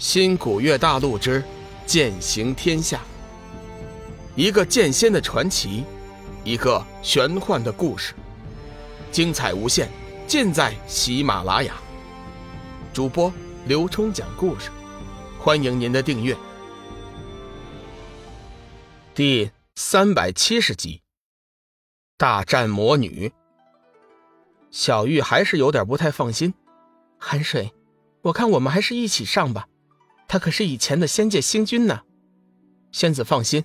[0.00, 1.44] 新古月大陆之
[1.84, 3.02] 剑行天下，
[4.34, 5.84] 一个剑仙的传奇，
[6.42, 8.14] 一个玄幻的故事，
[9.12, 9.90] 精彩无限，
[10.26, 11.74] 尽在喜马拉雅。
[12.94, 13.30] 主播
[13.66, 14.70] 刘冲讲故事，
[15.38, 16.34] 欢迎您的订阅。
[19.14, 21.02] 第三百七十集，
[22.16, 23.30] 大战魔女。
[24.70, 26.54] 小玉还是有点不太放心，
[27.18, 27.70] 寒水，
[28.22, 29.66] 我看我们还是一起上吧。
[30.32, 32.02] 他可是以前的仙界星君呢，
[32.92, 33.64] 仙子放心，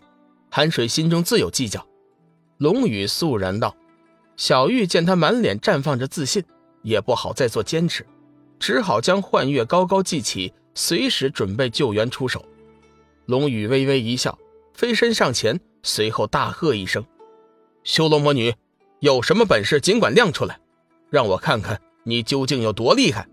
[0.49, 1.85] 寒水心中自有计较。
[2.57, 3.75] 龙宇肃然道。
[4.35, 6.43] 小玉见他满脸绽放着自信，
[6.81, 8.03] 也不好再做坚持，
[8.57, 12.43] 只好将幻月高高记起，随时准备救援出手。
[13.27, 14.35] 龙宇微微一笑，
[14.73, 17.05] 飞身上前，随后大喝一声
[17.85, 18.55] ：“修罗魔女，
[19.01, 20.59] 有什么本事尽管亮出来，
[21.11, 23.27] 让我看看你究竟有多厉害！”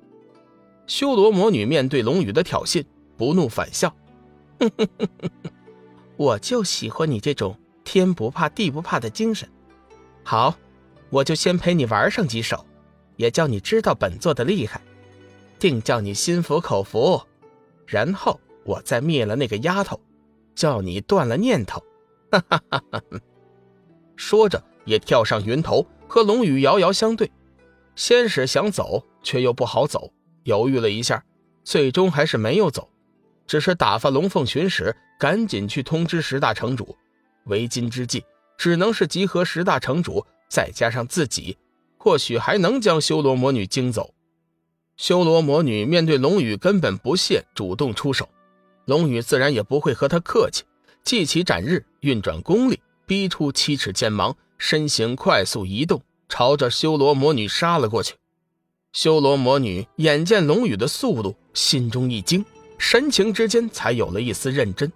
[0.86, 2.84] 修罗魔女面对龙宇的挑衅。
[3.16, 3.94] 不怒反笑，
[6.16, 9.48] 我就喜欢你这种天不怕地不怕的精神。
[10.24, 10.54] 好，
[11.10, 12.64] 我就先陪你玩上几手，
[13.16, 14.80] 也叫你知道本座的厉害，
[15.58, 17.20] 定叫你心服口服。
[17.86, 20.00] 然后我再灭了那个丫头，
[20.54, 21.82] 叫你断了念头。
[22.30, 23.02] 哈哈哈
[24.16, 27.30] 说着，也跳上云头，和龙宇遥遥相对。
[27.94, 30.12] 先是想走，却又不好走，
[30.44, 31.24] 犹豫了一下，
[31.64, 32.88] 最终还是没有走。
[33.46, 36.96] 只是打发龙凤巡使赶紧去通知十大城主，
[37.44, 38.24] 为今之计
[38.56, 41.56] 只能是集合十大城主，再加上自己，
[41.98, 44.14] 或许还能将修罗魔女惊走。
[44.96, 48.28] 修罗魔女面对龙宇根本不屑主动出手，
[48.84, 50.64] 龙宇自然也不会和他客气，
[51.02, 58.14] 记起斩日，运转功力，逼出七尺剑芒，身形快速移动，朝着修罗魔女杀了过去。
[58.92, 62.44] 修罗魔女眼见龙宇的速度，心中一惊。
[62.82, 64.90] 神情之间才有了一丝认真，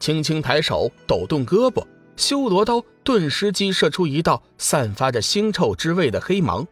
[0.00, 6.66] 轻轻抬手，抖动胳膊，修罗刀顿时激射出一道散发着腥臭之味的黑芒，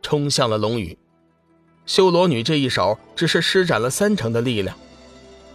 [0.00, 0.96] 冲向了龙宇。
[1.84, 4.74] 修罗女这一手只是施展了三成的力量，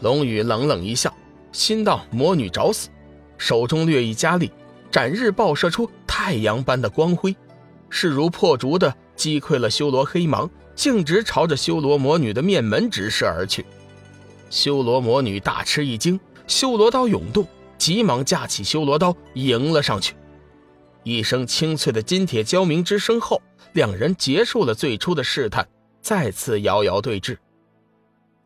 [0.02, 1.12] 龙宇冷冷一笑，
[1.52, 2.90] 心道魔女找死，
[3.40, 4.52] 手中略一加力，
[4.92, 7.36] 斩日爆射出太阳般的光辉，
[7.90, 13.66] 势如破竹的击溃了修罗黑芒，径直朝着修罗魔女的面门直射而去。
[14.50, 17.48] 修罗魔女大吃一惊，修罗刀涌动，
[17.78, 20.16] 急忙架起修罗刀迎了上去。
[21.04, 23.42] 一声清脆的金铁交鸣之声后，
[23.74, 25.68] 两人结束了最初的试探，
[26.02, 27.38] 再次遥遥对峙。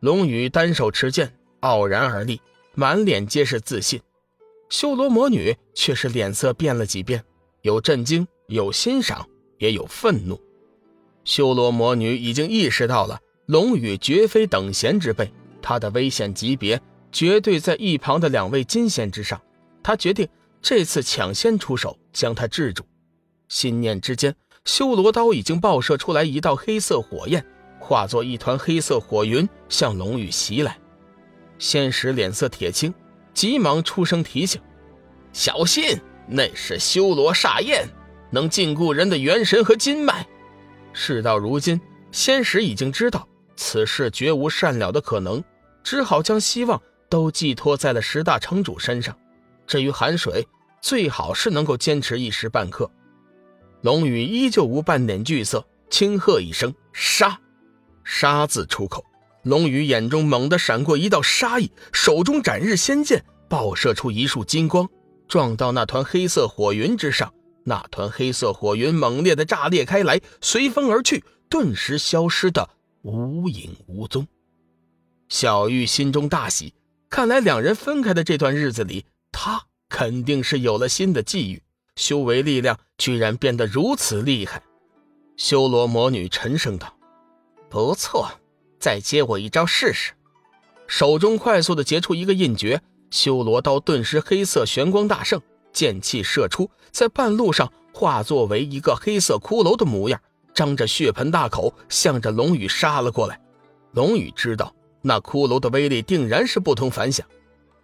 [0.00, 2.40] 龙宇单手持剑，傲然而立，
[2.74, 4.00] 满脸皆是自信；
[4.68, 7.24] 修罗魔女却是脸色变了几变，
[7.62, 9.26] 有震惊，有欣赏，
[9.58, 10.40] 也有愤怒。
[11.24, 15.30] 修罗魔女已经意识到了龙宇绝非等闲之辈。
[15.62, 16.80] 他的危险级别
[17.12, 19.40] 绝对在一旁的两位金仙之上，
[19.82, 20.28] 他决定
[20.60, 22.84] 这次抢先出手，将他制住。
[23.48, 24.34] 心念之间，
[24.64, 27.44] 修罗刀已经爆射出来一道黑色火焰，
[27.80, 30.78] 化作一团黑色火云向龙宇袭来。
[31.58, 32.94] 仙使脸色铁青，
[33.34, 34.60] 急忙出声提醒
[35.32, 35.98] ：“小心，
[36.28, 37.88] 那是修罗煞焰，
[38.30, 40.26] 能禁锢人的元神和筋脉。”
[40.92, 41.80] 事到如今，
[42.12, 43.28] 仙使已经知道。
[43.60, 45.44] 此事绝无善了的可能，
[45.84, 49.14] 只好将希望都寄托在了十大城主身上。
[49.66, 50.48] 至于寒水，
[50.80, 52.90] 最好是能够坚持一时半刻。
[53.82, 57.38] 龙宇依旧无半点惧色，轻喝一声：“杀！”
[58.02, 59.04] 杀字出口，
[59.42, 64.88] 龙宇眼中猛地闪过一道杀意，手中斩日仙剑爆射出一束金光，
[65.28, 67.32] 撞到那团黑色火云之上。
[67.64, 72.70] 那团黑色火云猛烈的炸裂开来，随风而去，顿时消失的。
[73.02, 74.26] 无影无踪，
[75.28, 76.74] 小玉心中大喜。
[77.08, 81.62] 看来两人分开的这段日子里，他肯定是有了新的际遇，
[81.96, 84.62] 修为力量居然变得如此厉害。
[85.36, 86.94] 修罗魔女沉声道
[87.70, 88.30] ：“不错，
[88.78, 90.12] 再接我一招试试。”
[90.86, 95.40] 手中快速的结出一个印诀，修罗刀顿时黑色玄光大盛，
[95.72, 100.20] 剑气射出，在半路上化作为一个黑色骷髅的模样。
[100.54, 103.40] 张着血盆大口，向着龙宇杀了过来。
[103.92, 107.26] 龙宇知道那骷髅的威力定然是不同凡响，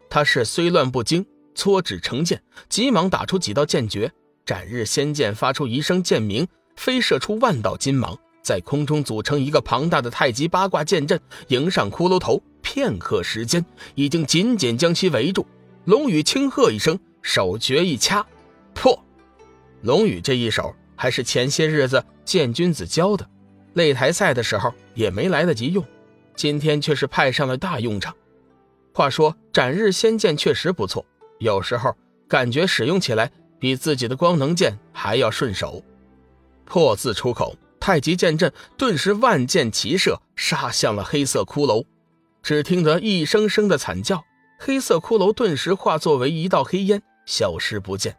[0.09, 1.25] 他是虽乱不惊，
[1.55, 4.11] 搓指成剑，急忙打出几道剑诀。
[4.45, 6.47] 斩日仙剑发出一声剑鸣，
[6.77, 12.43] 飞射出万道金芒，在空中组成一个庞大的太极八卦剑阵，迎上骷髅头。
[12.63, 13.65] 片刻时间，
[13.95, 15.47] 已经紧紧将其围住。
[15.85, 18.27] 龙宇轻喝一声，手诀一掐，
[18.75, 18.99] 破。
[19.83, 20.75] 龙宇这一手。
[20.99, 23.27] 还是前些日子剑君子教的，
[23.77, 25.83] 擂台赛的时候也没来得及用，
[26.35, 28.15] 今天却是派上了大用场。
[28.93, 31.07] 话说斩日仙剑确实不错，
[31.39, 31.95] 有时候
[32.29, 33.31] 感觉使用起来
[33.61, 35.83] 比自己的光能剑还要顺手。
[36.65, 41.85] 破字出口，太极剑阵顿时万箭齐射，杀向了黑色骷髅。
[42.43, 44.25] 只听得一声声的惨叫，
[44.59, 48.17] 黑色骷髅顿时化作为一道黑烟，消失不见。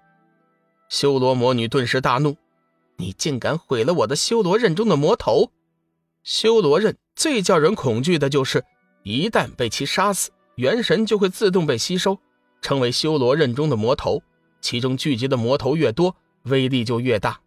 [0.88, 2.38] 修罗魔女顿时大怒
[2.98, 5.52] ：“你竟敢毁了我的修罗刃中的魔头！
[6.24, 8.66] 修罗刃最叫人恐惧的就是，
[9.04, 12.18] 一旦被其杀死。”元神就会自动被吸收，
[12.64, 14.24] 成为修罗刃中的魔头。
[14.60, 16.16] 其中聚集的魔头越多，
[16.46, 17.40] 威力就越大。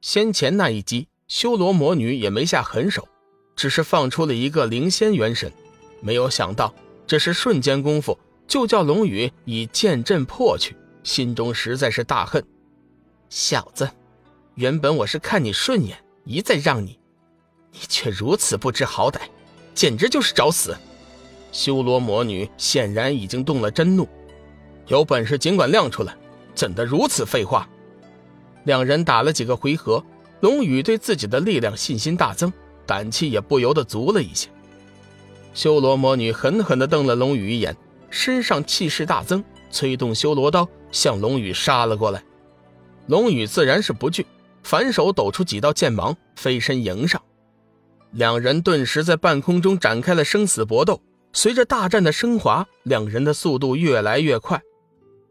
[0.00, 3.08] 先前那一击，修罗魔女也没下狠手，
[3.56, 5.52] 只是放出了一个灵仙元神。
[6.00, 6.72] 没有想到，
[7.08, 12.46] 这是瞬间功夫，就叫龙宇以剑阵破去，心中实在是大恨。
[13.28, 13.90] 小子，
[14.56, 16.96] 原本我是看你顺眼，一再让你，
[17.72, 19.22] 你却如此不知好歹，
[19.74, 20.76] 简直就是找死！
[21.50, 24.06] 修罗魔女显然已经动了真怒，
[24.86, 26.16] 有本事尽管亮出来，
[26.54, 27.68] 怎的如此废话？
[28.62, 30.04] 两人打了几个回合，
[30.38, 32.52] 龙宇对自己的力量信心大增，
[32.86, 34.48] 胆气也不由得足了一些。
[35.52, 37.76] 修罗魔女狠狠地瞪了龙宇一眼，
[38.08, 39.42] 身上气势大增，
[39.72, 42.22] 催动修罗刀向龙宇杀了过来。
[43.08, 44.24] 龙宇自然是不惧，
[44.64, 47.22] 反手抖出几道剑芒，飞身迎上。
[48.10, 51.00] 两人顿时在半空中展开了生死搏斗。
[51.36, 54.62] 随着大战的升华，两人的速度越来越快，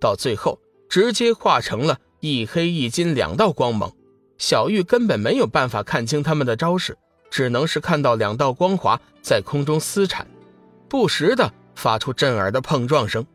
[0.01, 0.59] 到最后
[0.89, 3.89] 直接化成了一黑一金两道光芒。
[4.37, 6.97] 小玉根本没有办法看清他们的招式，
[7.31, 10.27] 只能是看到两道光华在空中撕缠，
[10.89, 13.25] 不时的发出震耳的碰撞声。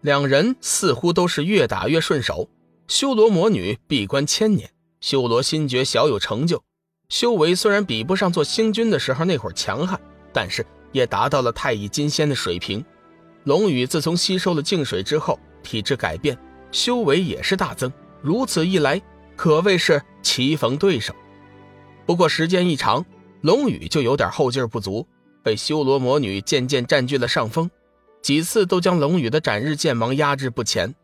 [0.00, 2.48] 两人似乎都是越打越顺手。
[2.86, 6.62] 修罗魔女闭关千年，修罗心诀小有成就，
[7.08, 10.00] 修为虽然比不上做星君的时候那会儿强悍，
[10.32, 10.64] 但是。
[10.90, 12.82] 也达到了太乙金仙的水平。
[13.44, 16.34] 龙宇自从吸收了净水之后，体质改变，
[16.72, 17.92] 修为也是大增。
[18.22, 18.98] 如此一来，
[19.36, 21.14] 可谓是棋逢对手。
[22.06, 23.04] 不过时间一长，
[23.42, 25.06] 龙宇就有点后劲不足，
[25.42, 27.70] 被修罗魔女渐渐占据了上风，
[28.22, 30.94] 几次都将龙宇的斩日剑芒压制不前。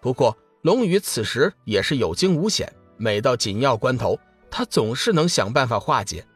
[0.00, 4.18] 不过龙宇此时也是有惊无险，每到紧要关头，
[4.50, 6.26] 他总是能想办法化解。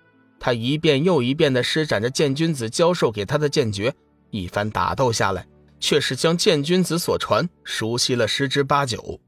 [0.40, 3.94] 他一遍又一遍地施展着剑君子教授给他的剑诀，
[4.30, 5.46] 一番打斗下来，
[5.78, 9.20] 却是将剑君子所传熟悉了十之八九。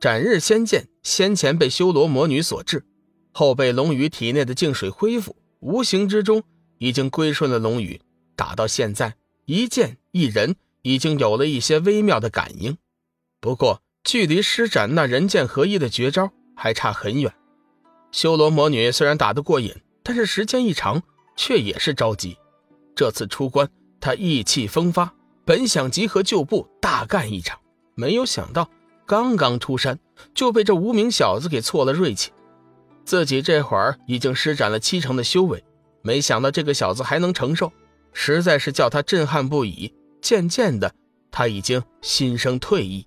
[0.00, 2.84] 斩日仙剑先前被修罗魔女所制，
[3.32, 6.42] 后被龙宇体内的净水恢复，无形之中
[6.78, 8.00] 已经归顺了龙宇。
[8.34, 9.14] 打到现在，
[9.44, 12.76] 一剑一人已经有了一些微妙的感应，
[13.40, 16.32] 不过距离施展那人剑合一的绝招
[16.62, 17.34] 还差很远。
[18.12, 19.74] 修罗魔女虽然打得过瘾。
[20.04, 21.00] 但是时间一长，
[21.36, 22.36] 却也是着急。
[22.94, 23.68] 这次出关，
[24.00, 25.14] 他意气风发，
[25.44, 27.56] 本想集合旧部大干一场，
[27.94, 28.68] 没有想到
[29.06, 29.98] 刚刚出山，
[30.34, 32.32] 就被这无名小子给挫了锐气。
[33.04, 35.62] 自己这会儿已经施展了七成的修为，
[36.02, 37.72] 没想到这个小子还能承受，
[38.12, 39.94] 实在是叫他震撼不已。
[40.20, 40.92] 渐渐的，
[41.30, 43.06] 他已经心生退意。